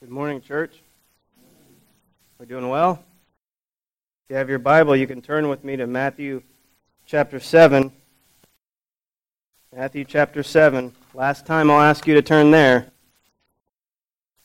[0.00, 0.80] Good morning, church.
[2.38, 3.02] We're doing well.
[4.22, 6.44] If you have your Bible, you can turn with me to Matthew
[7.04, 7.90] chapter 7.
[9.74, 10.94] Matthew chapter 7.
[11.14, 12.92] Last time I'll ask you to turn there.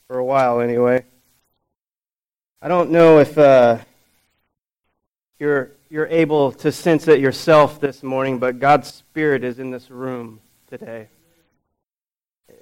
[0.07, 1.05] For a while, anyway.
[2.59, 3.77] I don't know if uh,
[5.37, 9.91] you're, you're able to sense it yourself this morning, but God's Spirit is in this
[9.91, 11.09] room today.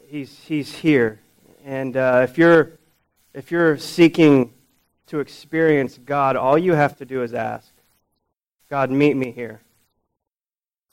[0.09, 1.21] He's, he's here.
[1.63, 2.73] And uh, if you're
[3.33, 4.53] if you're seeking
[5.07, 7.71] to experience God, all you have to do is ask
[8.69, 9.59] God, meet me here.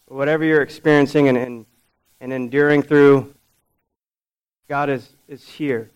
[0.06, 1.66] Whatever you're experiencing and, and,
[2.20, 3.32] and enduring through,
[4.68, 5.88] God is, is here.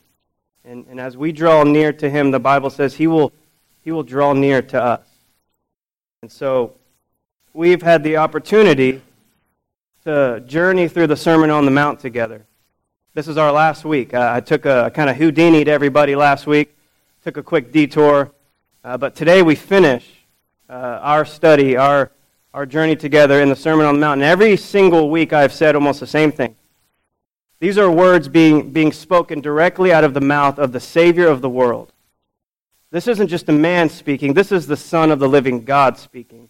[0.65, 3.33] And, and as we draw near to Him, the Bible says He will,
[3.83, 5.07] he will draw near to us.
[6.23, 6.74] And so
[7.52, 9.02] we've had the opportunity
[10.05, 12.47] to journey through the Sermon on the Mount together.
[13.15, 14.15] This is our last week.
[14.15, 16.75] Uh, I took a kind of Houdini to everybody last week,
[17.23, 18.33] took a quick detour.
[18.83, 20.09] Uh, but today we finish
[20.71, 22.10] uh, our study, our,
[22.55, 24.23] our journey together in the Sermon on the Mount.
[24.23, 26.57] And every single week I've said almost the same thing.
[27.60, 31.43] These are words being, being spoken directly out of the mouth of the Savior of
[31.43, 31.93] the world.
[32.93, 36.49] This isn't just a man speaking, this is the Son of the living God speaking.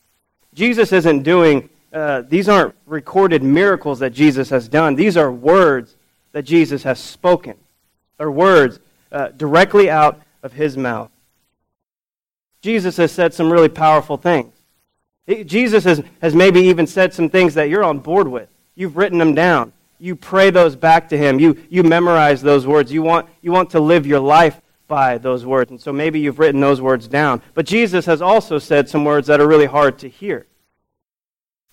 [0.55, 4.94] Jesus isn't doing, uh, these aren't recorded miracles that Jesus has done.
[4.94, 5.96] These are words
[6.33, 7.56] that Jesus has spoken,
[8.19, 8.80] or words
[9.11, 11.11] uh, directly out of his mouth.
[12.62, 14.55] Jesus has said some really powerful things.
[15.44, 18.48] Jesus has, has maybe even said some things that you're on board with.
[18.74, 19.72] You've written them down.
[19.98, 21.39] You pray those back to him.
[21.39, 22.91] You, you memorize those words.
[22.92, 25.70] You want, you want to live your life by those words.
[25.70, 27.41] And so maybe you've written those words down.
[27.55, 30.46] But Jesus has also said some words that are really hard to hear.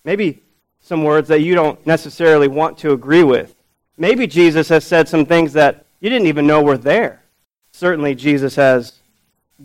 [0.03, 0.43] Maybe
[0.79, 3.55] some words that you don't necessarily want to agree with.
[3.99, 7.21] Maybe Jesus has said some things that you didn't even know were there.
[7.73, 8.93] Certainly, Jesus has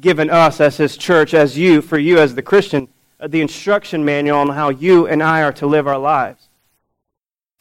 [0.00, 2.88] given us as his church, as you, for you as the Christian,
[3.20, 6.48] uh, the instruction manual on how you and I are to live our lives.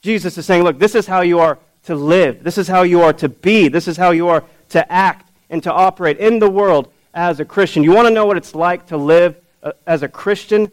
[0.01, 2.44] Jesus is saying, look, this is how you are to live.
[2.44, 3.67] This is how you are to be.
[3.67, 7.45] This is how you are to act and to operate in the world as a
[7.45, 7.83] Christian.
[7.83, 10.72] You want to know what it's like to live uh, as a Christian?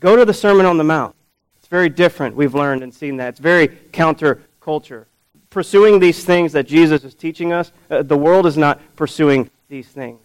[0.00, 1.14] Go to the Sermon on the Mount.
[1.58, 2.36] It's very different.
[2.36, 3.28] We've learned and seen that.
[3.28, 5.04] It's very counterculture
[5.52, 7.72] pursuing these things that Jesus is teaching us.
[7.90, 10.20] Uh, the world is not pursuing these things.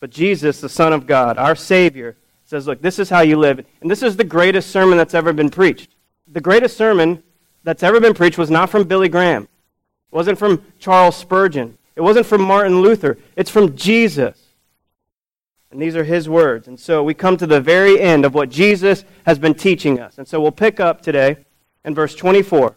[0.00, 3.64] But Jesus, the Son of God, our Savior, says, Look, this is how you live.
[3.80, 5.94] And this is the greatest sermon that's ever been preached.
[6.28, 7.22] The greatest sermon
[7.62, 12.00] that's ever been preached was not from Billy Graham, it wasn't from Charles Spurgeon, it
[12.00, 13.18] wasn't from Martin Luther.
[13.36, 14.42] It's from Jesus.
[15.70, 16.68] And these are his words.
[16.68, 20.16] And so we come to the very end of what Jesus has been teaching us.
[20.16, 21.36] And so we'll pick up today
[21.84, 22.76] in verse 24.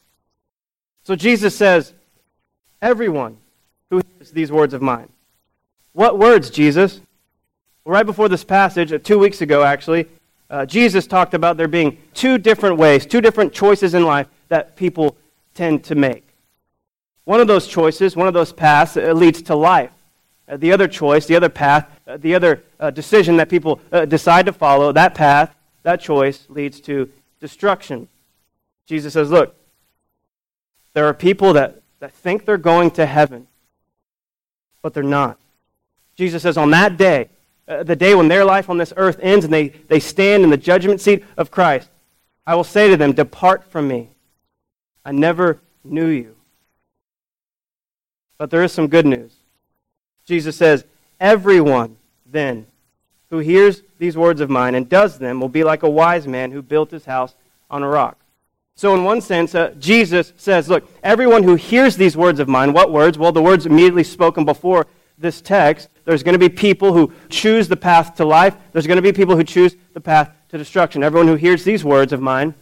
[1.11, 1.91] So Jesus says,
[2.81, 3.35] Everyone
[3.89, 5.09] who hears these words of mine.
[5.91, 7.01] What words, Jesus?
[7.83, 10.07] Well, right before this passage, uh, two weeks ago actually,
[10.49, 14.77] uh, Jesus talked about there being two different ways, two different choices in life that
[14.77, 15.17] people
[15.53, 16.25] tend to make.
[17.25, 19.91] One of those choices, one of those paths, uh, leads to life.
[20.47, 24.45] Uh, the other choice, the other path, uh, the other uh, decision that people decide
[24.45, 27.11] to follow, that path, that choice leads to
[27.41, 28.07] destruction.
[28.87, 29.57] Jesus says, Look,
[30.93, 33.47] there are people that, that think they're going to heaven,
[34.81, 35.37] but they're not.
[36.15, 37.29] Jesus says, on that day,
[37.67, 40.49] uh, the day when their life on this earth ends and they, they stand in
[40.49, 41.89] the judgment seat of Christ,
[42.45, 44.09] I will say to them, Depart from me.
[45.05, 46.35] I never knew you.
[48.37, 49.33] But there is some good news.
[50.25, 50.85] Jesus says,
[51.19, 52.65] Everyone then
[53.29, 56.51] who hears these words of mine and does them will be like a wise man
[56.51, 57.33] who built his house
[57.69, 58.17] on a rock.
[58.75, 62.73] So, in one sense, uh, Jesus says, Look, everyone who hears these words of mine,
[62.73, 63.17] what words?
[63.17, 64.87] Well, the words immediately spoken before
[65.17, 65.89] this text.
[66.05, 69.13] There's going to be people who choose the path to life, there's going to be
[69.13, 71.03] people who choose the path to destruction.
[71.03, 72.53] Everyone who hears these words of mine,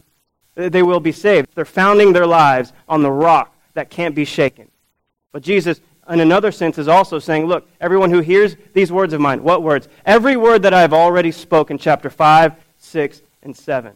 [0.54, 1.48] they will be saved.
[1.54, 4.70] They're founding their lives on the rock that can't be shaken.
[5.32, 9.20] But Jesus, in another sense, is also saying, Look, everyone who hears these words of
[9.20, 9.88] mine, what words?
[10.04, 13.94] Every word that I've already spoken, chapter 5, 6, and 7.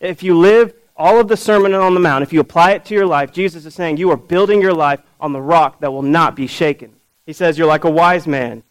[0.00, 2.94] If you live all of the Sermon on the Mount, if you apply it to
[2.94, 6.02] your life, Jesus is saying you are building your life on the rock that will
[6.02, 6.94] not be shaken.
[7.26, 8.62] He says, You're like a wise man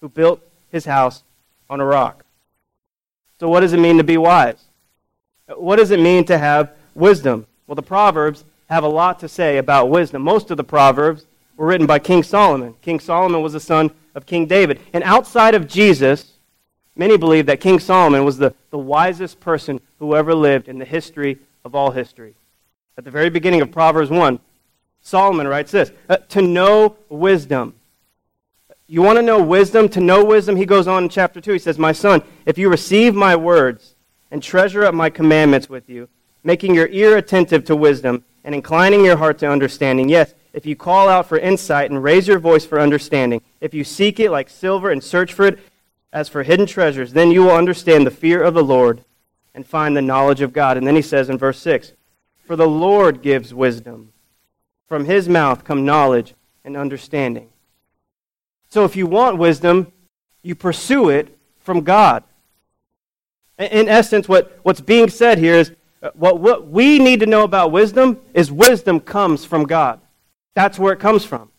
[0.00, 1.22] who built his house
[1.70, 2.24] on a rock.
[3.40, 4.62] So, what does it mean to be wise?
[5.56, 7.46] What does it mean to have wisdom?
[7.66, 10.22] Well, the Proverbs have a lot to say about wisdom.
[10.22, 11.26] Most of the Proverbs
[11.56, 12.74] were written by King Solomon.
[12.82, 14.80] King Solomon was the son of King David.
[14.92, 16.32] And outside of Jesus,
[16.96, 20.84] many believe that King Solomon was the, the wisest person who ever lived in the
[20.84, 22.34] history of all history.
[22.98, 24.38] At the very beginning of Proverbs 1,
[25.00, 27.74] Solomon writes this uh, To know wisdom.
[28.86, 29.88] You want to know wisdom?
[29.90, 31.54] To know wisdom, he goes on in chapter 2.
[31.54, 33.96] He says, My son, if you receive my words
[34.30, 36.08] and treasure up my commandments with you,
[36.42, 40.76] making your ear attentive to wisdom and inclining your heart to understanding, yes, if you
[40.76, 44.50] call out for insight and raise your voice for understanding, if you seek it like
[44.50, 45.58] silver and search for it
[46.12, 49.02] as for hidden treasures, then you will understand the fear of the Lord
[49.54, 50.76] and find the knowledge of God.
[50.76, 51.92] And then he says in verse 6
[52.44, 54.12] For the Lord gives wisdom.
[54.86, 56.34] From his mouth come knowledge
[56.64, 57.48] and understanding.
[58.68, 59.92] So if you want wisdom,
[60.42, 62.24] you pursue it from God.
[63.58, 65.72] In essence, what, what's being said here is
[66.02, 70.00] uh, what, what we need to know about wisdom is wisdom comes from God.
[70.54, 71.50] That's where it comes from.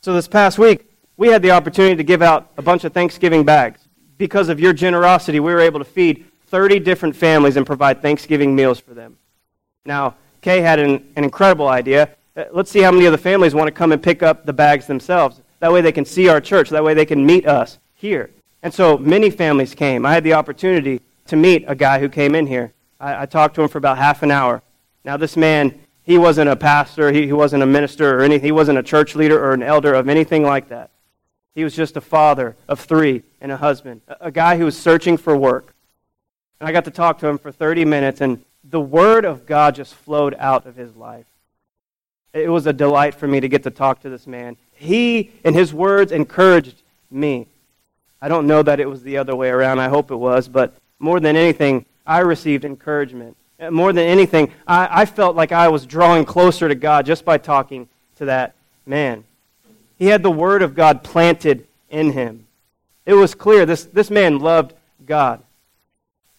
[0.00, 3.44] So this past week, we had the opportunity to give out a bunch of Thanksgiving
[3.44, 3.80] bags.
[4.18, 8.54] Because of your generosity, we were able to feed 30 different families and provide Thanksgiving
[8.54, 9.16] meals for them.
[9.84, 12.10] Now, Kay had an, an incredible idea.
[12.36, 14.52] Uh, let's see how many of the families want to come and pick up the
[14.52, 15.40] bags themselves.
[15.60, 16.70] That way they can see our church.
[16.70, 18.30] That way they can meet us here.
[18.62, 20.06] And so many families came.
[20.06, 22.72] I had the opportunity to meet a guy who came in here.
[22.98, 24.62] I, I talked to him for about half an hour.
[25.04, 25.78] Now, this man
[26.08, 29.14] he wasn't a pastor, he, he wasn't a minister or anything, he wasn't a church
[29.14, 30.90] leader or an elder of anything like that.
[31.54, 34.74] He was just a father of three and a husband, a, a guy who was
[34.74, 35.74] searching for work.
[36.60, 39.74] And I got to talk to him for 30 minutes, and the Word of God
[39.74, 41.26] just flowed out of his life.
[42.32, 44.56] It was a delight for me to get to talk to this man.
[44.74, 47.46] He, in his words, encouraged me.
[48.20, 49.78] I don't know that it was the other way around.
[49.78, 50.48] I hope it was.
[50.48, 53.36] But more than anything, I received encouragement.
[53.70, 57.38] More than anything, I, I felt like I was drawing closer to God just by
[57.38, 58.54] talking to that
[58.86, 59.24] man.
[59.98, 62.46] He had the Word of God planted in him.
[63.04, 64.74] It was clear this, this man loved
[65.06, 65.42] God.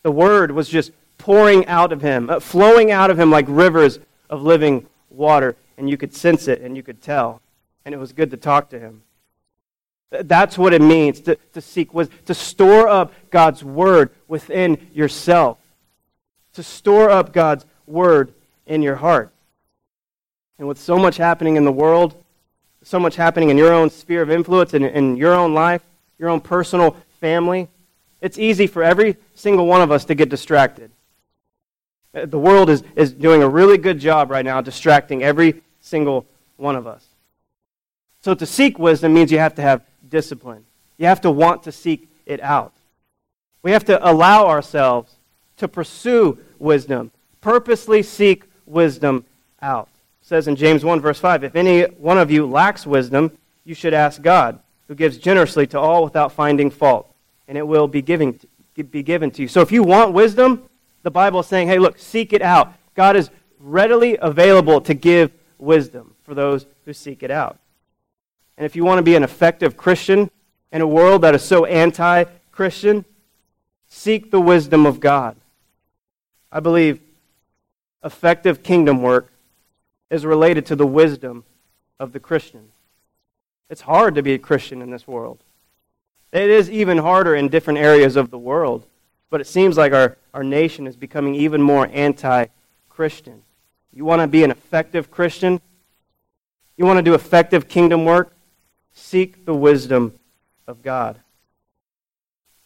[0.04, 4.00] The Word was just pouring out of him, uh, flowing out of him like rivers
[4.30, 5.56] of living water.
[5.78, 7.42] And you could sense it and you could tell.
[7.86, 9.04] And it was good to talk to him.
[10.12, 15.60] That's what it means to, to seek was to store up God's Word within yourself
[16.54, 18.34] to store up God's word
[18.66, 19.32] in your heart.
[20.58, 22.22] And with so much happening in the world,
[22.84, 25.82] so much happening in your own sphere of influence and in your own life,
[26.18, 27.70] your own personal family,
[28.22, 30.92] it's easy for every single one of us to get distracted.
[32.14, 36.26] Uh, the world is, is doing a really good job right now distracting every single
[36.58, 37.06] one of us.
[38.22, 40.66] So to seek wisdom means you have to have discipline.
[40.98, 42.74] You have to want to seek it out.
[43.62, 45.16] We have to allow ourselves
[45.58, 47.12] to pursue wisdom.
[47.42, 49.26] Purposely seek wisdom
[49.62, 49.90] out.
[50.22, 53.76] It says in James 1, verse 5 If any one of you lacks wisdom, you
[53.76, 57.09] should ask God, who gives generously to all without finding fault,
[57.50, 58.40] and it will be, giving,
[58.92, 59.48] be given to you.
[59.48, 60.70] So if you want wisdom,
[61.02, 62.74] the Bible is saying, hey, look, seek it out.
[62.94, 67.58] God is readily available to give wisdom for those who seek it out.
[68.56, 70.30] And if you want to be an effective Christian
[70.72, 73.04] in a world that is so anti Christian,
[73.88, 75.36] seek the wisdom of God.
[76.52, 77.02] I believe
[78.04, 79.32] effective kingdom work
[80.12, 81.46] is related to the wisdom
[82.00, 82.70] of the Christian.
[83.72, 85.40] It's hard to be a Christian in this world.
[86.32, 88.86] It is even harder in different areas of the world,
[89.30, 92.46] but it seems like our, our nation is becoming even more anti
[92.88, 93.42] Christian.
[93.94, 95.62] You want to be an effective Christian?
[96.78, 98.36] You want to do effective kingdom work?
[98.94, 100.14] Seek the wisdom
[100.68, 101.20] of God.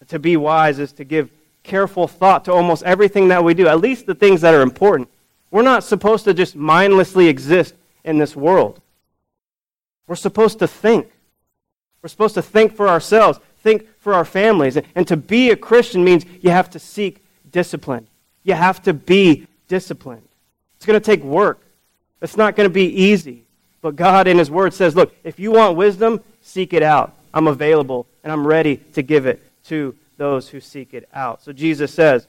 [0.08, 1.30] To be wise is to give
[1.64, 5.10] careful thought to almost everything that we do, at least the things that are important.
[5.50, 8.82] We're not supposed to just mindlessly exist in this world.
[10.08, 11.10] We're supposed to think.
[12.02, 14.78] We're supposed to think for ourselves, think for our families.
[14.94, 18.08] And to be a Christian means you have to seek discipline.
[18.44, 20.28] You have to be disciplined.
[20.76, 21.60] It's going to take work.
[22.22, 23.44] It's not going to be easy.
[23.82, 27.16] But God, in His Word, says, look, if you want wisdom, seek it out.
[27.34, 31.42] I'm available, and I'm ready to give it to those who seek it out.
[31.42, 32.28] So Jesus says,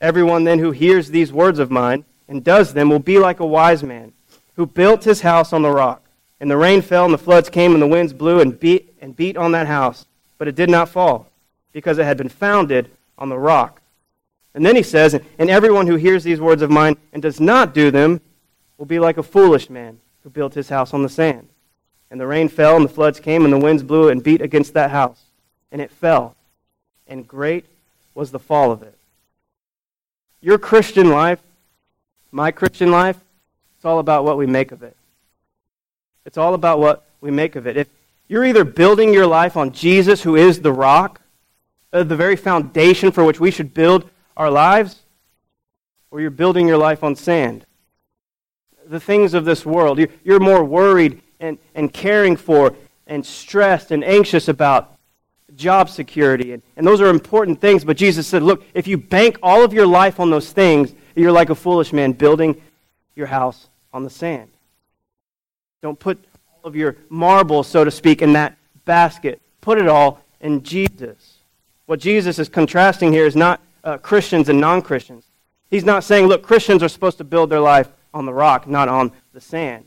[0.00, 3.46] Everyone then who hears these words of mine and does them will be like a
[3.46, 4.12] wise man
[4.54, 6.02] who built his house on the rock.
[6.38, 9.16] And the rain fell, and the floods came, and the winds blew and beat, and
[9.16, 10.04] beat on that house.
[10.38, 11.28] But it did not fall,
[11.72, 13.80] because it had been founded on the rock.
[14.54, 17.74] And then he says, And everyone who hears these words of mine and does not
[17.74, 18.20] do them
[18.78, 21.48] will be like a foolish man who built his house on the sand.
[22.10, 24.74] And the rain fell, and the floods came, and the winds blew and beat against
[24.74, 25.20] that house.
[25.72, 26.36] And it fell.
[27.06, 27.66] And great
[28.14, 28.96] was the fall of it.
[30.40, 31.40] Your Christian life,
[32.30, 33.18] my Christian life,
[33.76, 34.96] it's all about what we make of it.
[36.24, 37.76] It's all about what we make of it.
[37.76, 37.88] If
[38.28, 41.20] you're either building your life on Jesus, who is the rock,
[41.92, 45.02] uh, the very foundation for which we should build our lives,
[46.10, 47.64] or you're building your life on sand.
[48.86, 50.00] The things of this world.
[50.24, 52.74] You're more worried and, and caring for
[53.06, 54.96] and stressed and anxious about
[55.54, 56.52] job security.
[56.52, 59.72] And, and those are important things, but Jesus said, look, if you bank all of
[59.72, 62.60] your life on those things, you're like a foolish man building
[63.14, 64.50] your house on the sand.
[65.82, 66.22] Don't put
[66.66, 69.40] of your marbles, so to speak, in that basket.
[69.60, 71.38] Put it all in Jesus.
[71.86, 75.24] What Jesus is contrasting here is not uh, Christians and non Christians.
[75.70, 78.88] He's not saying, look, Christians are supposed to build their life on the rock, not
[78.88, 79.84] on the sand.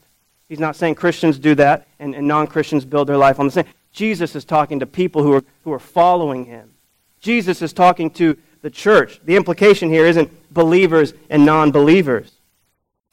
[0.48, 3.52] He's not saying Christians do that and, and non Christians build their life on the
[3.52, 3.68] sand.
[3.92, 6.72] Jesus is talking to people who are, who are following him.
[7.20, 9.20] Jesus is talking to the church.
[9.26, 12.32] The implication here isn't believers and non believers.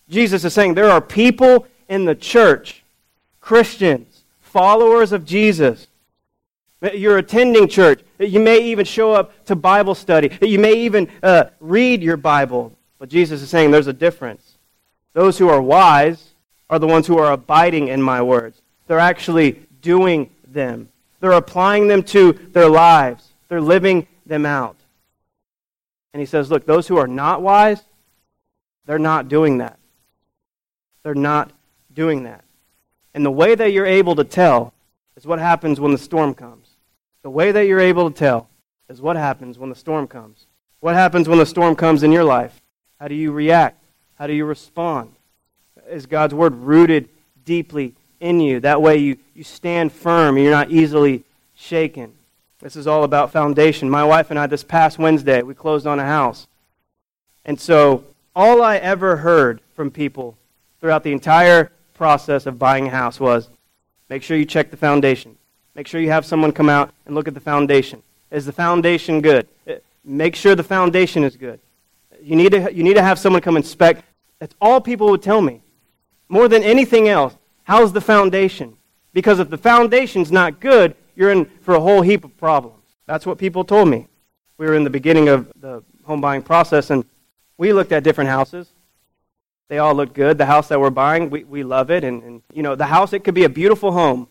[0.08, 2.84] Jesus is saying there are people in the church,
[3.46, 5.86] Christians, followers of Jesus.
[6.92, 8.02] You're attending church.
[8.18, 10.36] You may even show up to Bible study.
[10.42, 12.72] You may even uh, read your Bible.
[12.98, 14.58] But Jesus is saying there's a difference.
[15.12, 16.32] Those who are wise
[16.68, 18.60] are the ones who are abiding in my words.
[18.88, 20.88] They're actually doing them,
[21.20, 24.76] they're applying them to their lives, they're living them out.
[26.12, 27.80] And he says, Look, those who are not wise,
[28.86, 29.78] they're not doing that.
[31.04, 31.52] They're not
[31.94, 32.42] doing that.
[33.16, 34.74] And the way that you're able to tell
[35.16, 36.68] is what happens when the storm comes.
[37.22, 38.50] The way that you're able to tell
[38.90, 40.44] is what happens when the storm comes.
[40.80, 42.60] What happens when the storm comes in your life?
[43.00, 43.82] How do you react?
[44.18, 45.12] How do you respond?
[45.88, 47.08] Is God's word rooted
[47.46, 48.60] deeply in you?
[48.60, 52.12] That way you, you stand firm and you're not easily shaken.
[52.60, 53.88] This is all about foundation.
[53.88, 56.46] My wife and I, this past Wednesday, we closed on a house.
[57.46, 58.04] And so
[58.34, 60.36] all I ever heard from people
[60.80, 63.48] throughout the entire process of buying a house was
[64.08, 65.36] make sure you check the foundation.
[65.74, 68.02] Make sure you have someone come out and look at the foundation.
[68.30, 69.46] Is the foundation good?
[69.68, 69.74] Uh,
[70.04, 71.60] make sure the foundation is good.
[72.22, 74.02] You need to, you need to have someone come inspect.
[74.38, 75.60] That's all people would tell me.
[76.28, 77.34] More than anything else,
[77.64, 78.76] how's the foundation?
[79.12, 82.82] Because if the foundation's not good, you're in for a whole heap of problems.
[83.06, 84.08] That's what people told me.
[84.58, 87.04] We were in the beginning of the home buying process, and
[87.58, 88.68] we looked at different houses.
[89.68, 90.38] They all look good.
[90.38, 92.04] The house that we're buying, we, we love it.
[92.04, 94.28] And, and, you know, the house, it could be a beautiful home,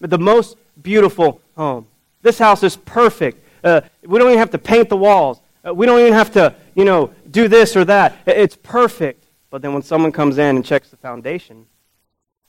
[0.00, 1.86] but the most beautiful home.
[2.22, 3.44] This house is perfect.
[3.64, 5.40] Uh, we don't even have to paint the walls.
[5.66, 8.16] Uh, we don't even have to, you know, do this or that.
[8.26, 9.24] It's perfect.
[9.50, 11.66] But then when someone comes in and checks the foundation,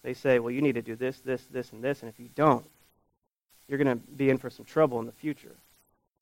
[0.04, 2.02] they say, well, you need to do this, this, this, and this.
[2.02, 2.66] And if you don't,
[3.68, 5.56] you're going to be in for some trouble in the future.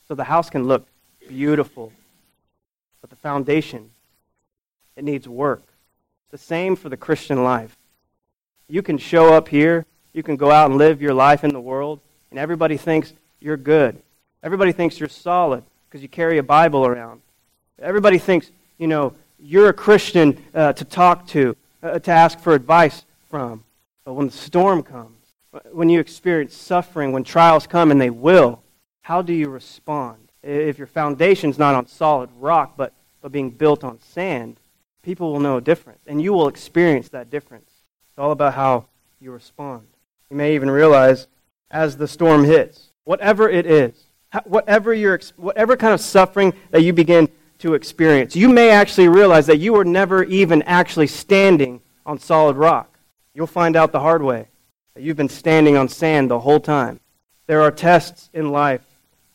[0.08, 0.88] So the house can look
[1.27, 1.91] beautiful,
[3.01, 3.91] but the foundation,
[4.96, 5.63] it needs work.
[6.31, 7.75] The same for the Christian life.
[8.67, 11.59] You can show up here, you can go out and live your life in the
[11.59, 14.01] world, and everybody thinks you're good.
[14.43, 17.21] Everybody thinks you're solid because you carry a Bible around.
[17.79, 22.53] Everybody thinks, you know, you're a Christian uh, to talk to, uh, to ask for
[22.53, 23.63] advice from.
[24.05, 25.15] But when the storm comes,
[25.71, 28.62] when you experience suffering, when trials come, and they will,
[29.01, 30.29] how do you respond?
[30.43, 34.59] If your foundation's not on solid rock, but, but being built on sand,
[35.01, 37.70] people will know a difference, and you will experience that difference.
[38.10, 38.86] It's all about how
[39.20, 39.88] you respond.
[40.29, 41.27] You may even realize
[41.72, 43.94] as the storm hits, whatever it is,
[44.44, 47.29] whatever, your, whatever kind of suffering that you begin
[47.60, 48.36] to experience.
[48.36, 52.98] You may actually realize that you were never even actually standing on solid rock.
[53.34, 54.48] You'll find out the hard way
[54.94, 57.00] that you've been standing on sand the whole time.
[57.48, 58.82] There are tests in life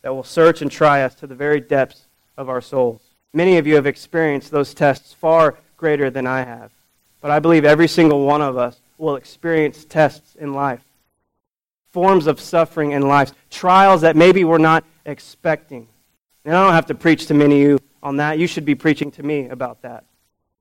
[0.03, 2.07] that will search and try us to the very depths
[2.37, 3.03] of our souls.
[3.35, 6.71] Many of you have experienced those tests far greater than I have.
[7.21, 10.85] But I believe every single one of us will experience tests in life,
[11.91, 15.89] forms of suffering in life, trials that maybe we're not expecting.
[16.45, 18.39] And I don't have to preach to many of you on that.
[18.39, 20.05] You should be preaching to me about that.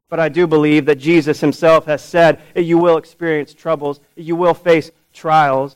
[0.09, 4.35] But I do believe that Jesus himself has said that you will experience troubles, you
[4.35, 5.75] will face trials.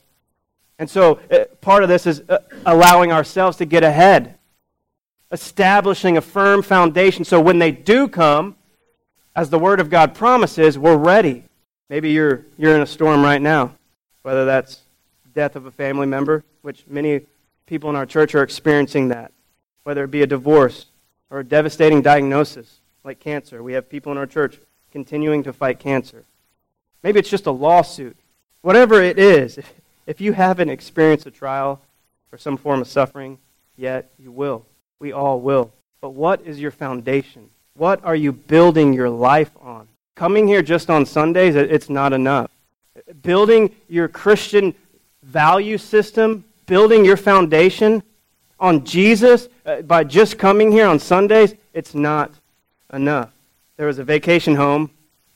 [0.80, 4.37] And so uh, part of this is uh, allowing ourselves to get ahead,
[5.32, 8.56] establishing a firm foundation so when they do come,
[9.36, 11.44] as the Word of God promises, we're ready.
[11.90, 13.74] Maybe you're, you're in a storm right now,
[14.24, 14.82] whether that's
[15.34, 17.22] death of a family member, which many
[17.68, 19.32] people in our church are experiencing that,
[19.84, 20.88] whether it be a divorce,
[21.30, 23.62] or a devastating diagnosis like cancer.
[23.62, 24.58] We have people in our church
[24.92, 26.24] continuing to fight cancer.
[27.04, 28.18] Maybe it's just a lawsuit.
[28.62, 29.60] Whatever it is,
[30.08, 31.82] if you haven't experienced a trial
[32.32, 33.38] or some form of suffering
[33.76, 34.66] yet, you will.
[35.00, 35.72] We all will.
[36.02, 37.50] But what is your foundation?
[37.76, 39.88] What are you building your life on?
[40.16, 42.50] Coming here just on Sundays, it's not enough.
[43.22, 44.74] Building your Christian
[45.22, 48.02] value system, building your foundation
[48.60, 52.32] on Jesus uh, by just coming here on Sundays, it's not
[52.92, 53.32] enough.
[53.78, 54.90] There was a vacation home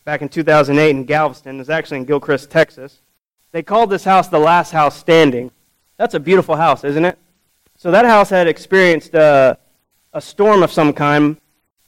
[0.03, 1.55] back in 2008 in Galveston.
[1.55, 2.99] It was actually in Gilchrist, Texas.
[3.51, 5.51] They called this house the last house standing.
[5.97, 7.19] That's a beautiful house, isn't it?
[7.81, 9.55] So that house had experienced uh,
[10.13, 11.41] a storm of some kind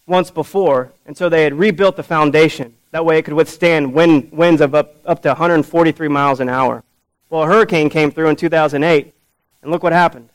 [0.07, 2.73] once before, and so they had rebuilt the foundation.
[2.89, 6.83] That way it could withstand wind, winds of up, up to 143 miles an hour.
[7.29, 9.13] Well, a hurricane came through in 2008,
[9.62, 10.29] and look what happened.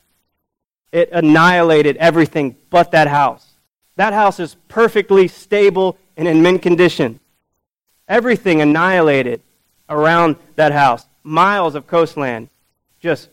[0.92, 3.44] It annihilated everything but that house.
[3.96, 7.18] That house is perfectly stable and in mint condition.
[8.06, 9.42] Everything annihilated
[9.88, 11.04] around that house.
[11.24, 12.48] Miles of coastland
[13.00, 13.28] just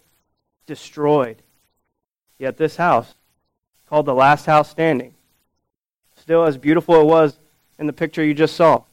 [0.65, 1.43] destroyed.
[2.37, 3.15] Yet this house,
[3.87, 5.13] called the last house standing,
[6.17, 7.39] still as beautiful it was
[7.79, 8.83] in the picture you just saw.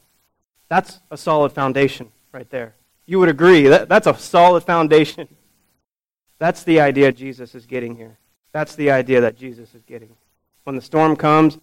[0.69, 2.75] That's a solid foundation right there.
[3.05, 3.67] You would agree.
[3.67, 5.27] That, that's a solid foundation.
[6.39, 8.17] That's the idea Jesus is getting here.
[8.51, 10.15] That's the idea that Jesus is getting.
[10.63, 11.57] When the storm comes,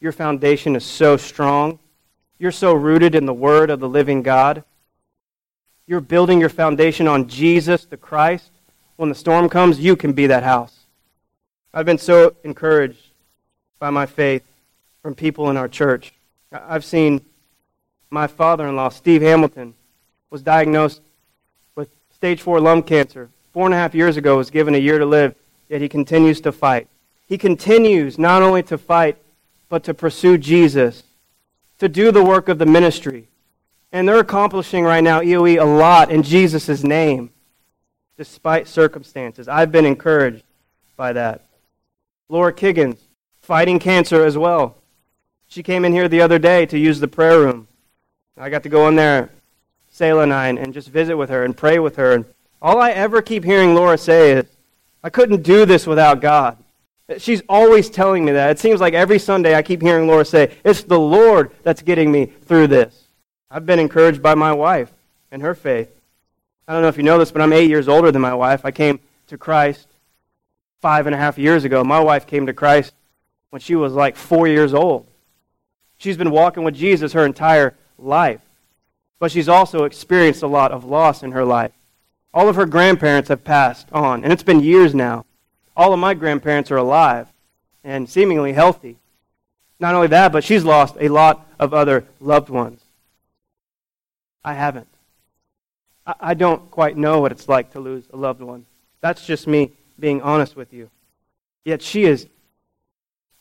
[0.00, 1.78] your foundation is so strong.
[2.38, 4.64] You're so rooted in the Word of the living God.
[5.86, 8.50] You're building your foundation on Jesus, the Christ.
[8.96, 10.83] When the storm comes, you can be that house.
[11.76, 13.00] I've been so encouraged
[13.80, 14.44] by my faith
[15.02, 16.14] from people in our church.
[16.52, 17.20] I've seen
[18.10, 19.74] my father in law, Steve Hamilton,
[20.30, 21.02] was diagnosed
[21.74, 23.28] with stage four lung cancer.
[23.52, 25.34] Four and a half years ago, was given a year to live,
[25.68, 26.86] yet he continues to fight.
[27.26, 29.16] He continues not only to fight,
[29.68, 31.02] but to pursue Jesus,
[31.80, 33.26] to do the work of the ministry.
[33.90, 37.30] And they're accomplishing right now, EOE, a lot in Jesus' name,
[38.16, 39.48] despite circumstances.
[39.48, 40.44] I've been encouraged
[40.96, 41.44] by that.
[42.28, 42.98] Laura Kiggins,
[43.42, 44.76] fighting cancer as well.
[45.46, 47.68] She came in here the other day to use the prayer room.
[48.36, 49.30] I got to go in there,
[49.90, 52.12] Selah and I, and just visit with her and pray with her.
[52.12, 52.24] And
[52.62, 54.46] all I ever keep hearing Laura say is,
[55.02, 56.56] I couldn't do this without God.
[57.18, 58.50] She's always telling me that.
[58.50, 62.10] It seems like every Sunday I keep hearing Laura say, It's the Lord that's getting
[62.10, 63.08] me through this.
[63.50, 64.90] I've been encouraged by my wife
[65.30, 65.90] and her faith.
[66.66, 68.64] I don't know if you know this, but I'm eight years older than my wife.
[68.64, 69.86] I came to Christ
[70.84, 71.82] five and a half years ago.
[71.82, 72.92] My wife came to Christ
[73.48, 75.06] when she was like four years old.
[75.96, 78.42] She's been walking with Jesus her entire life.
[79.18, 81.72] But she's also experienced a lot of loss in her life.
[82.34, 85.24] All of her grandparents have passed on, and it's been years now.
[85.74, 87.28] All of my grandparents are alive
[87.82, 88.98] and seemingly healthy.
[89.80, 92.82] Not only that, but she's lost a lot of other loved ones.
[94.44, 94.88] I haven't.
[96.20, 98.66] I don't quite know what it's like to lose a loved one.
[99.00, 100.90] That's just me being honest with you.
[101.64, 102.26] Yet she is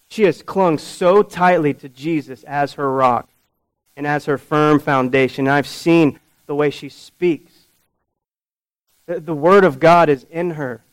[0.10, 3.30] she has clung so tightly to Jesus as her rock
[3.98, 5.48] and as her firm foundation.
[5.48, 7.52] I've seen the way she speaks.
[9.08, 10.84] The Word of God is in her.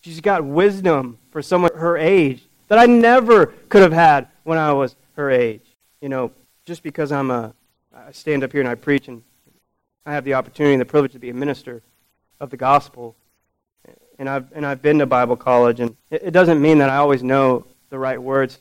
[0.00, 4.72] She's got wisdom for someone her age that I never could have had when I
[4.72, 5.66] was her age.
[6.00, 6.32] You know,
[6.64, 7.52] just because I'm a,
[7.94, 9.22] I stand up here and I preach and
[10.06, 11.82] I have the opportunity and the privilege to be a minister
[12.40, 13.16] of the gospel,
[14.18, 16.96] and I've, and I've been to Bible college, and it, it doesn't mean that I
[16.96, 18.58] always know the right words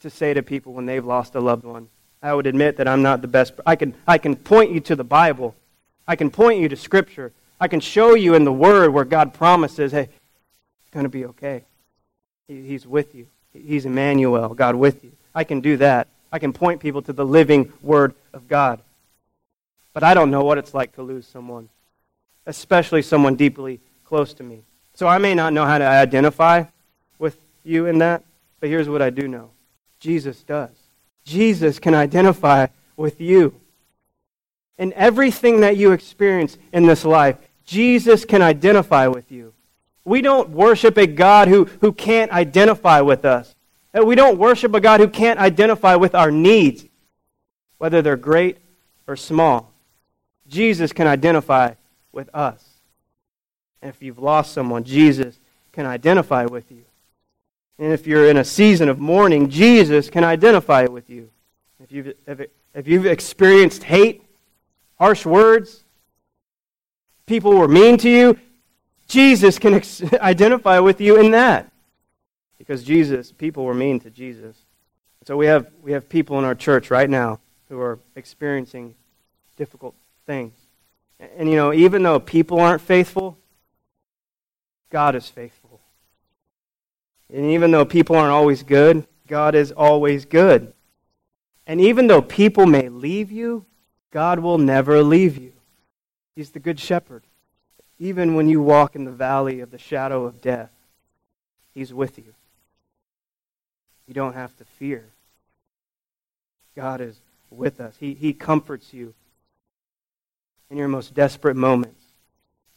[0.00, 1.88] to say to people when they've lost a loved one.
[2.22, 3.52] I would admit that I'm not the best.
[3.66, 5.54] I can, I can point you to the Bible.
[6.06, 7.32] I can point you to Scripture.
[7.60, 10.08] I can show you in the Word where God promises, hey,
[10.82, 11.64] it's going to be okay.
[12.48, 13.26] He, he's with you.
[13.52, 15.12] He's Emmanuel, God with you.
[15.34, 16.08] I can do that.
[16.32, 18.80] I can point people to the living Word of God.
[19.92, 21.68] But I don't know what it's like to lose someone,
[22.46, 23.80] especially someone deeply
[24.12, 24.62] close to me.
[24.92, 26.64] So I may not know how to identify
[27.18, 28.22] with you in that,
[28.60, 29.48] but here's what I do know
[30.00, 30.68] Jesus does.
[31.24, 33.58] Jesus can identify with you.
[34.76, 39.54] In everything that you experience in this life, Jesus can identify with you.
[40.04, 43.54] We don't worship a God who, who can't identify with us.
[43.94, 46.84] We don't worship a God who can't identify with our needs,
[47.78, 48.58] whether they're great
[49.06, 49.72] or small.
[50.48, 51.76] Jesus can identify
[52.12, 52.71] with us.
[53.82, 55.38] And if you've lost someone, Jesus
[55.72, 56.84] can identify with you.
[57.78, 61.30] And if you're in a season of mourning, Jesus can identify with you.
[61.82, 62.14] If you've,
[62.74, 64.22] if you've experienced hate,
[64.98, 65.82] harsh words,
[67.26, 68.38] people were mean to you,
[69.08, 71.72] Jesus can ex- identify with you in that.
[72.58, 74.56] Because Jesus, people were mean to Jesus.
[75.24, 78.94] So we have, we have people in our church right now who are experiencing
[79.56, 80.52] difficult things.
[81.36, 83.38] And you know, even though people aren't faithful,
[84.92, 85.80] God is faithful.
[87.32, 90.74] And even though people aren't always good, God is always good.
[91.66, 93.64] And even though people may leave you,
[94.10, 95.54] God will never leave you.
[96.36, 97.22] He's the good shepherd.
[97.98, 100.70] Even when you walk in the valley of the shadow of death,
[101.72, 102.34] He's with you.
[104.06, 105.06] You don't have to fear.
[106.76, 107.18] God is
[107.50, 107.94] with us.
[107.98, 109.14] He, he comforts you
[110.70, 112.01] in your most desperate moments,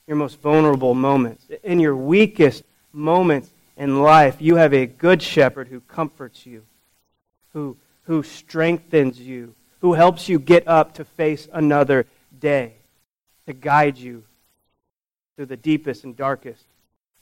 [0.07, 2.63] your most vulnerable moments, in your weakest
[2.93, 4.37] moments in life.
[4.39, 6.63] You have a good shepherd who comforts you,
[7.53, 12.05] who, who strengthens you, who helps you get up to face another
[12.39, 12.73] day,
[13.47, 14.23] to guide you
[15.35, 16.63] through the deepest and darkest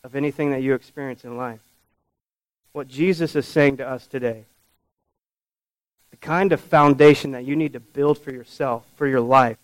[0.03, 1.61] of anything that you experience in life.
[2.73, 4.43] What Jesus is saying to us today,
[6.11, 9.57] the kind of foundation that you need to build for yourself, for your life,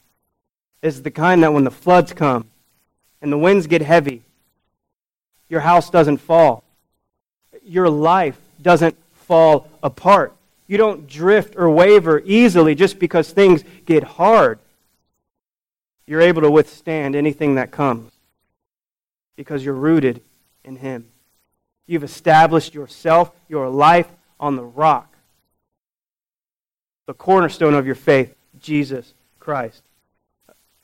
[0.82, 2.50] is the kind that when the floods come
[3.22, 4.24] and the winds get heavy,
[5.50, 6.64] your house doesn't fall.
[7.64, 10.34] Your life doesn't fall apart.
[10.68, 14.60] You don't drift or waver easily just because things get hard.
[16.06, 18.12] You're able to withstand anything that comes
[19.36, 20.22] because you're rooted
[20.64, 21.08] in Him.
[21.88, 24.08] You've established yourself, your life
[24.40, 25.12] on the rock,
[27.08, 29.82] the cornerstone of your faith, Jesus Christ.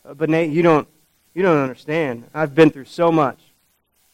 [0.03, 0.87] Uh, but Nate, you don't,
[1.35, 2.23] you don't understand.
[2.33, 3.39] I've been through so much.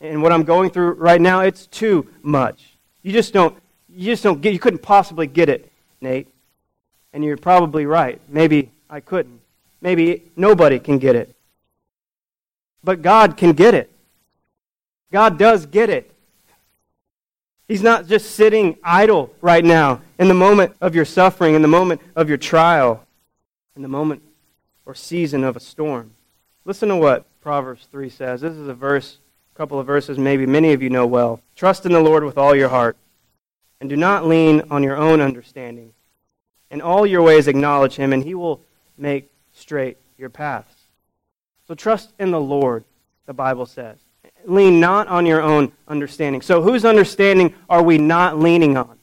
[0.02, 2.76] And what I'm going through right now, it's too much.
[3.04, 3.56] You just don't,
[3.88, 6.28] you just don't get, you couldn't possibly get it, Nate.
[7.14, 8.20] And you're probably right.
[8.28, 9.40] Maybe I couldn't.
[9.80, 11.36] Maybe nobody can get it.
[12.84, 13.92] But God can get it.
[15.12, 16.12] God does get it.
[17.68, 21.68] He's not just sitting idle right now in the moment of your suffering, in the
[21.68, 23.06] moment of your trial,
[23.76, 24.24] in the moment
[24.86, 26.12] or season of a storm.
[26.63, 28.41] Listen to what Proverbs 3 says.
[28.41, 29.17] This is a verse,
[29.54, 31.41] a couple of verses maybe many of you know well.
[31.56, 32.97] Trust in the Lord with all your heart,
[33.80, 35.93] and do not lean on your own understanding.
[36.69, 38.62] In all your ways acknowledge him, and he will
[38.97, 40.74] make straight your paths.
[41.67, 42.84] So trust in the Lord,
[43.26, 43.97] the Bible says.
[44.45, 46.41] Lean not on your own understanding.
[46.41, 48.97] So, whose understanding are we not leaning on?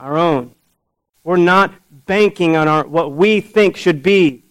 [0.00, 0.54] Our own.
[1.22, 1.72] We're not
[2.06, 4.42] banking on our, what we think should be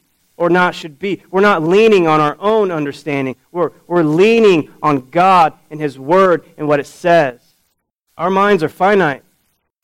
[0.42, 1.22] or not should be.
[1.30, 3.36] We're not leaning on our own understanding.
[3.52, 7.40] We're, we're leaning on God and His Word and what it says.
[8.18, 9.24] Our minds are finite.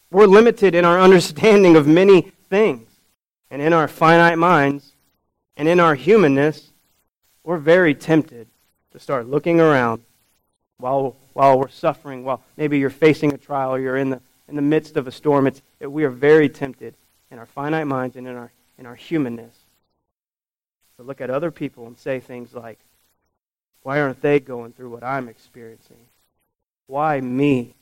[0.10, 2.90] We're limited in our understanding of many things.
[3.52, 4.94] And in our finite minds
[5.56, 6.72] and in our humanness,
[7.44, 8.48] we're very tempted
[8.94, 10.02] to start looking around
[10.80, 14.56] while, while we're suffering, while maybe you're facing a trial or you're in the, in
[14.56, 15.46] the midst of a storm.
[15.46, 16.96] It's, it, we are very tempted
[17.30, 19.67] in our finite minds and in our, in our humanness
[20.98, 22.80] to look at other people and say things like,
[23.84, 25.98] why aren't they going through what I'm experiencing?
[26.88, 27.76] Why me?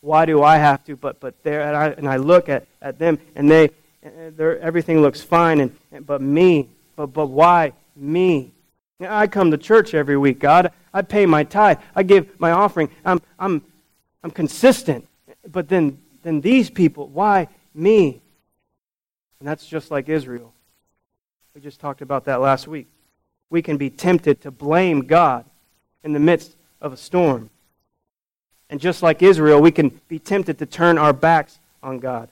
[0.00, 0.96] Why do I have to?
[0.96, 3.70] But but there, and I, and I look at, at them, and they,
[4.02, 8.52] everything looks fine, and, and but me, but but why me?
[9.00, 10.72] I come to church every week, God.
[10.92, 11.78] I pay my tithe.
[11.94, 12.90] I give my offering.
[13.04, 13.62] I'm I'm
[14.22, 15.06] I'm consistent.
[15.46, 18.20] But then then these people, why me?
[19.38, 20.52] And that's just like Israel.
[21.54, 22.88] We just talked about that last week.
[23.48, 25.44] We can be tempted to blame God
[26.02, 27.48] in the midst of a storm.
[28.68, 32.28] And just like Israel, we can be tempted to turn our backs on God,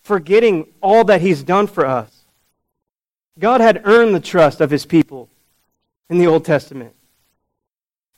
[0.00, 2.24] forgetting all that He's done for us.
[3.38, 5.28] God had earned the trust of His people
[6.08, 6.94] in the Old Testament.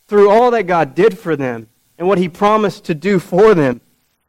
[0.07, 1.69] Through all that God did for them
[1.99, 3.81] and what He promised to do for them,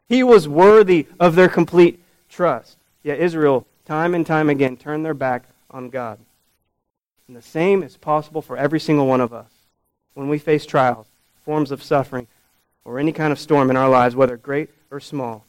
[0.08, 2.76] He was worthy of their complete trust.
[3.04, 6.18] Yet Israel, time and time again, turn their back on God.
[7.26, 9.50] And the same is possible for every single one of us.
[10.14, 11.06] When we face trials,
[11.44, 12.26] forms of suffering,
[12.84, 15.44] or any kind of storm in our lives, whether great or small,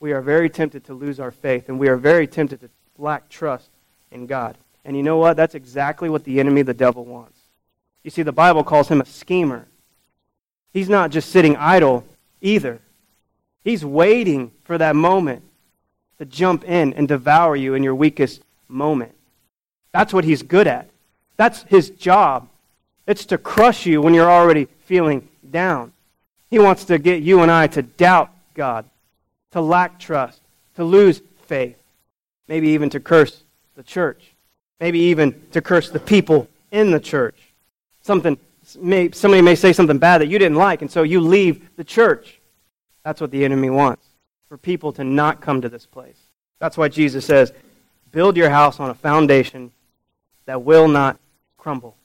[0.00, 3.28] we are very tempted to lose our faith, and we are very tempted to lack
[3.28, 3.70] trust
[4.10, 4.56] in God.
[4.84, 5.36] And you know what?
[5.36, 7.38] That's exactly what the enemy, the devil, wants.
[8.04, 9.66] You see, the Bible calls him a schemer.
[10.72, 12.04] He's not just sitting idle
[12.40, 12.80] either,
[13.64, 15.42] he's waiting for that moment
[16.18, 19.12] to jump in and devour you in your weakest moment.
[19.92, 20.88] That's what he's good at.
[21.36, 22.48] That's his job.
[23.06, 25.92] It's to crush you when you're already feeling down.
[26.50, 28.84] He wants to get you and I to doubt God,
[29.52, 30.40] to lack trust,
[30.76, 31.76] to lose faith,
[32.48, 33.42] maybe even to curse
[33.76, 34.34] the church,
[34.80, 37.36] maybe even to curse the people in the church.
[38.02, 38.38] Something
[38.78, 41.84] may, somebody may say something bad that you didn't like, and so you leave the
[41.84, 42.40] church.
[43.04, 44.04] That's what the enemy wants,
[44.48, 46.18] for people to not come to this place.
[46.58, 47.52] That's why Jesus says,
[48.10, 49.70] build your house on a foundation
[50.46, 51.18] that will not
[51.56, 51.96] crumble,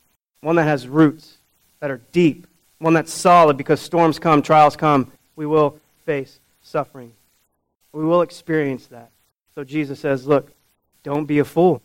[0.41, 1.37] one that has roots
[1.79, 2.47] that are deep,
[2.79, 5.11] one that's solid because storms come, trials come.
[5.35, 7.13] We will face suffering.
[7.93, 9.09] We will experience that.
[9.55, 10.51] So Jesus says, Look,
[11.03, 11.81] don't be a fool.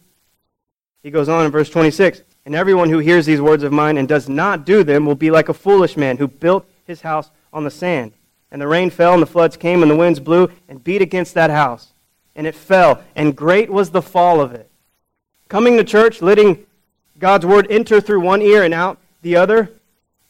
[1.03, 4.09] He goes on in verse 26 And everyone who hears these words of mine and
[4.09, 7.65] does not do them will be like a foolish man who built his house on
[7.65, 8.13] the sand.
[8.51, 11.35] And the rain fell, and the floods came, and the winds blew and beat against
[11.35, 11.93] that house.
[12.35, 14.71] And it fell, and great was the fall of it.
[15.49, 16.67] Coming to church, letting
[17.19, 19.71] God's word enter through one ear and out the other,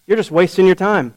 [0.06, 1.14] you're just wasting your time.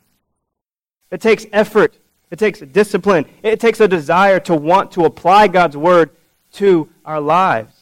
[1.10, 1.98] It takes effort,
[2.30, 6.10] it takes discipline, it takes a desire to want to apply God's word
[6.54, 7.74] to our lives.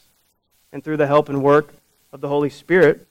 [0.72, 1.74] And through the help and work
[2.12, 3.06] of the Holy Spirit,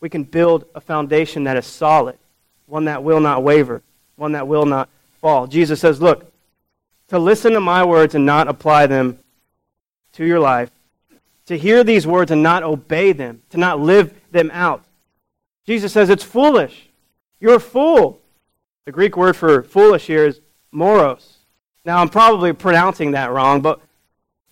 [0.00, 2.18] we can build a foundation that is solid,
[2.66, 3.82] one that will not waver,
[4.16, 4.88] one that will not
[5.26, 5.48] fall.
[5.48, 6.32] Jesus says, Look,
[7.08, 9.18] to listen to my words and not apply them
[10.12, 10.70] to your life,
[11.46, 14.84] to hear these words and not obey them, to not live them out.
[15.66, 16.90] Jesus says it's foolish.
[17.40, 18.20] You're a fool.
[18.84, 21.38] The Greek word for foolish here is moros.
[21.84, 23.80] Now, I'm probably pronouncing that wrong, but,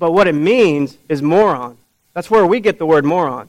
[0.00, 1.78] but what it means is moron.
[2.14, 3.48] That's where we get the word moron.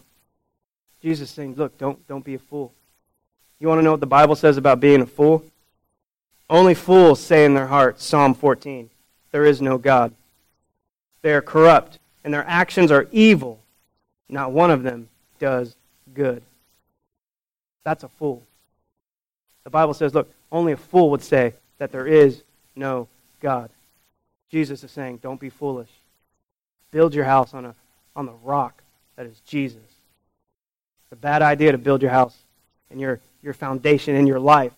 [1.01, 2.71] Jesus saying, look, don't, don't be a fool.
[3.59, 5.43] You want to know what the Bible says about being a fool?
[6.49, 8.89] Only fools say in their hearts, Psalm 14,
[9.31, 10.13] there is no God.
[11.21, 13.60] They are corrupt, and their actions are evil.
[14.29, 15.75] Not one of them does
[16.13, 16.43] good.
[17.84, 18.43] That's a fool.
[19.63, 22.43] The Bible says, look, only a fool would say that there is
[22.75, 23.08] no
[23.39, 23.69] God.
[24.51, 25.89] Jesus is saying, don't be foolish.
[26.91, 27.75] Build your house on, a,
[28.15, 28.84] on the rock
[29.15, 29.81] that is Jesus.
[29.81, 32.38] It's a bad idea to build your house
[32.89, 34.73] and your, your foundation in your life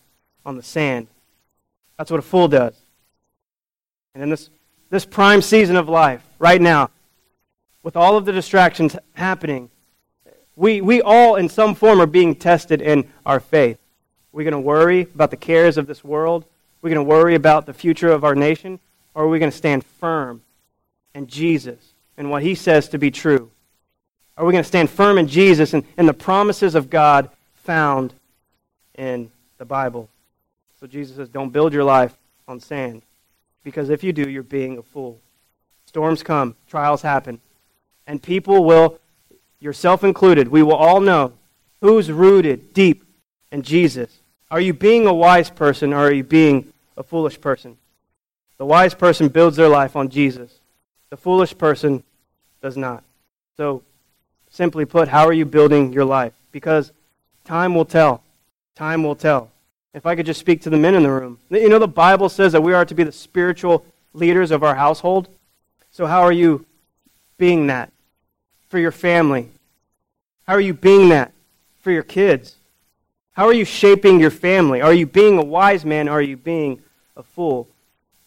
[0.46, 1.08] on the sand.
[1.98, 2.76] That's what a fool does.
[4.14, 4.50] And in this,
[4.90, 6.90] this prime season of life, right now,
[7.84, 9.70] with all of the distractions happening,
[10.56, 13.80] we, we all, in some form, are being tested in our faith.
[14.32, 16.46] We're going to worry about the cares of this world.
[16.82, 18.80] We're going to worry about the future of our nation.
[19.14, 20.42] Or are we going to stand firm
[21.14, 23.50] in Jesus and what he says to be true?
[24.38, 28.14] Are we going to stand firm in Jesus and, and the promises of God found
[28.96, 30.10] in the Bible?
[30.80, 32.16] So Jesus says, don't build your life
[32.48, 33.02] on sand.
[33.64, 35.20] Because if you do, you're being a fool.
[35.86, 37.40] Storms come, trials happen.
[38.06, 39.00] And people will,
[39.60, 41.34] yourself included, we will all know
[41.82, 43.04] who's rooted deep
[43.52, 44.20] in Jesus.
[44.50, 47.78] Are you being a wise person or are you being a foolish person?
[48.58, 50.60] The wise person builds their life on Jesus.
[51.10, 52.04] The foolish person
[52.62, 53.04] does not.
[53.56, 53.84] So,
[54.50, 56.34] simply put, how are you building your life?
[56.52, 56.92] Because
[57.44, 58.24] time will tell.
[58.76, 59.52] Time will tell.
[59.98, 61.40] If I could just speak to the men in the room.
[61.50, 63.84] You know, the Bible says that we are to be the spiritual
[64.14, 65.28] leaders of our household.
[65.90, 66.68] So, how are you
[67.40, 67.92] being that
[68.70, 69.50] for your family?
[70.46, 71.34] How are you being that
[71.82, 72.58] for your kids?
[73.34, 74.82] How are you shaping your family?
[74.82, 76.08] Are you being a wise man?
[76.08, 76.80] Are you being
[77.16, 77.68] a fool?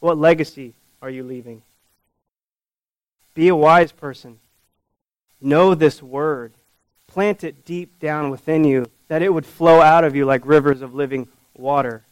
[0.01, 1.63] What legacy are you leaving?
[3.35, 4.41] Be a wise person.
[5.41, 6.53] Know this word.
[7.07, 10.83] Plant it deep down within you, that it would flow out of you like rivers
[10.83, 11.29] of living
[11.61, 12.03] water.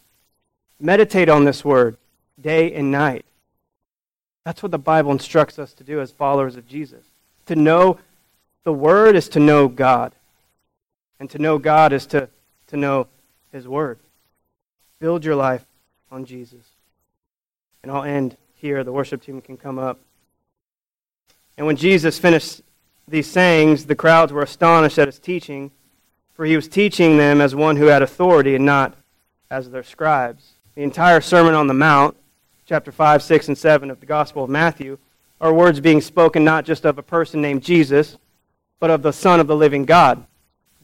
[0.78, 1.96] Meditate on this word
[2.40, 3.24] day and night.
[4.44, 7.04] That's what the Bible instructs us to do as followers of Jesus.
[7.46, 7.98] To know
[8.64, 10.12] the word is to know God.
[11.20, 12.28] And to know God is to,
[12.68, 13.08] to know
[13.50, 13.98] his word.
[15.00, 15.64] Build your life
[16.10, 16.64] on Jesus.
[17.82, 18.84] And I'll end here.
[18.84, 19.98] The worship team can come up.
[21.56, 22.62] And when Jesus finished
[23.06, 25.70] these sayings, the crowds were astonished at his teaching,
[26.34, 28.94] for he was teaching them as one who had authority and not
[29.50, 30.52] as their scribes.
[30.74, 32.16] The entire Sermon on the Mount,
[32.66, 34.98] chapter 5, 6, and 7 of the Gospel of Matthew,
[35.40, 38.18] are words being spoken not just of a person named Jesus,
[38.80, 40.24] but of the Son of the living God,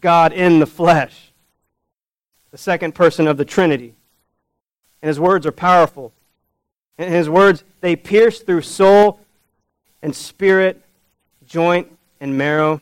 [0.01, 1.33] God in the flesh,
[2.51, 3.95] the second person of the Trinity.
[5.03, 6.13] And his words are powerful.
[6.97, 9.21] And his words, they pierce through soul
[10.03, 10.81] and spirit,
[11.47, 11.89] joint
[12.21, 12.81] and marrow.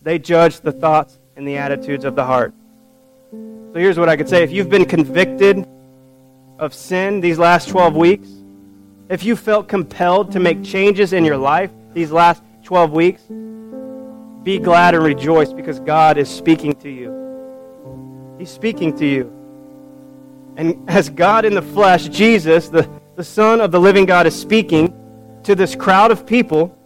[0.00, 2.52] They judge the thoughts and the attitudes of the heart.
[3.32, 4.42] So here's what I could say.
[4.42, 5.66] If you've been convicted
[6.58, 8.28] of sin these last 12 weeks,
[9.08, 13.22] if you felt compelled to make changes in your life these last 12 weeks,
[14.42, 18.36] be glad and rejoice because God is speaking to you.
[18.38, 19.32] He's speaking to you.
[20.56, 24.38] And as God in the flesh, Jesus, the, the Son of the living God, is
[24.38, 24.94] speaking
[25.44, 26.76] to this crowd of people,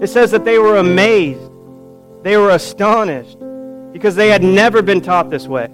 [0.00, 1.50] it says that they were amazed.
[2.22, 3.38] They were astonished
[3.92, 5.68] because they had never been taught this way.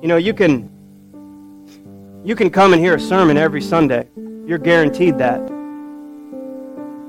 [0.00, 0.70] You know, you can
[2.24, 4.08] you can come and hear a sermon every Sunday.
[4.46, 5.46] You're guaranteed that.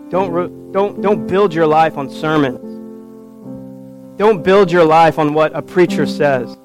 [0.09, 2.69] Don't don't don't build your life on sermons.
[4.17, 6.57] Don't build your life on what a preacher says.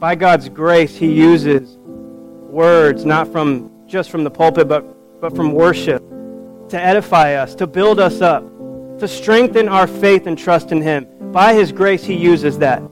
[0.00, 5.52] By God's grace, He uses words not from just from the pulpit, but, but from
[5.52, 6.02] worship
[6.70, 8.42] to edify us, to build us up,
[8.98, 11.06] to strengthen our faith and trust in Him.
[11.32, 12.82] By His grace, He uses that.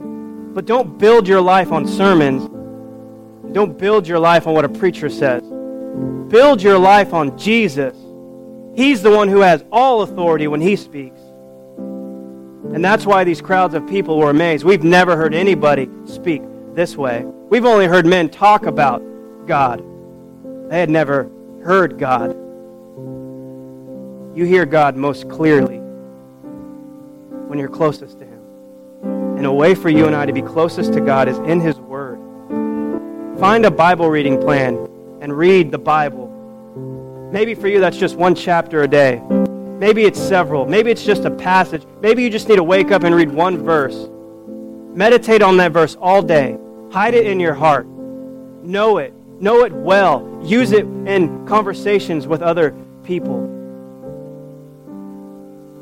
[0.53, 2.49] But don't build your life on sermons.
[3.53, 5.43] Don't build your life on what a preacher says.
[6.29, 7.95] Build your life on Jesus.
[8.75, 11.19] He's the one who has all authority when He speaks.
[12.73, 14.63] And that's why these crowds of people were amazed.
[14.63, 16.43] We've never heard anybody speak
[16.75, 17.23] this way.
[17.25, 19.01] We've only heard men talk about
[19.47, 19.83] God.
[20.69, 21.31] They had never
[21.63, 22.35] heard God.
[24.37, 25.77] You hear God most clearly
[27.47, 28.28] when you're closest to Him.
[29.39, 31.79] And a way for you and I to be closest to God is in His
[31.79, 32.19] Word.
[33.39, 34.75] Find a Bible reading plan
[35.21, 36.27] and read the Bible.
[37.31, 39.23] Maybe for you that's just one chapter a day.
[39.79, 40.65] Maybe it's several.
[40.65, 41.85] Maybe it's just a passage.
[42.01, 44.09] Maybe you just need to wake up and read one verse.
[44.93, 46.57] Meditate on that verse all day.
[46.91, 47.87] Hide it in your heart.
[47.87, 49.13] Know it.
[49.39, 50.27] Know it well.
[50.43, 52.75] Use it in conversations with other
[53.05, 53.47] people.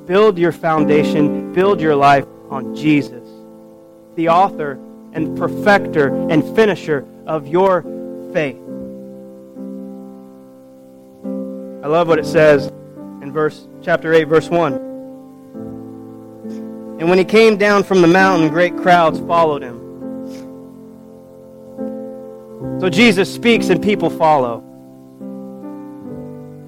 [0.05, 3.26] Build your foundation, build your life on Jesus,
[4.17, 4.79] the author
[5.13, 7.83] and perfecter and finisher of your
[8.33, 8.57] faith.
[11.83, 12.67] I love what it says
[13.21, 14.73] in verse chapter 8 verse 1.
[16.99, 19.77] And when he came down from the mountain, great crowds followed him.
[22.81, 24.63] So Jesus speaks and people follow.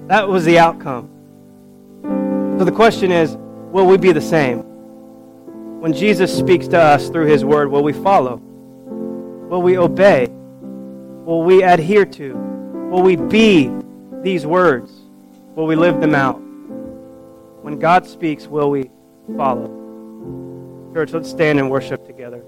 [0.06, 1.10] That was the outcome.
[2.58, 3.36] So the question is,
[3.72, 4.69] will we be the same?
[5.80, 8.36] When Jesus speaks to us through his word, will we follow?
[8.36, 10.26] Will we obey?
[10.28, 12.34] Will we adhere to?
[12.90, 13.72] Will we be
[14.22, 14.92] these words?
[15.56, 16.34] Will we live them out?
[17.62, 18.90] When God speaks, will we
[19.38, 20.90] follow?
[20.92, 22.44] Church, let's stand and worship together.